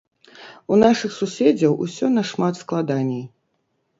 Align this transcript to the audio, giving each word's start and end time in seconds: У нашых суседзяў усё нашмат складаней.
У 0.75 0.79
нашых 0.83 1.11
суседзяў 1.17 1.77
усё 1.85 2.05
нашмат 2.17 2.53
складаней. 2.63 3.23